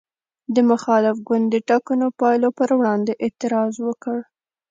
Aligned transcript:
د 0.55 0.57
مخالف 0.71 1.17
ګوند 1.27 1.45
د 1.51 1.55
ټاکنو 1.69 2.07
پایلو 2.19 2.49
پر 2.57 2.69
وړاندې 2.79 3.13
اعتراض 3.25 3.73
وکړ. 3.87 4.17